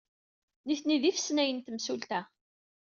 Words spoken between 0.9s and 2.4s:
d ifesyanen n temsulta.